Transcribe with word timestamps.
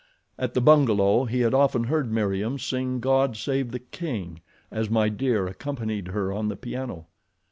At 0.39 0.55
the 0.55 0.61
bungalow 0.61 1.25
he 1.25 1.41
had 1.41 1.53
often 1.53 1.83
heard 1.83 2.11
Meriem 2.11 2.57
sing 2.57 2.99
God 3.01 3.37
Save 3.37 3.69
the 3.69 3.77
King, 3.77 4.41
as 4.71 4.89
My 4.89 5.09
Dear 5.09 5.45
accompanied 5.45 6.07
her 6.07 6.33
on 6.33 6.47
the 6.49 6.55
piano. 6.55 7.05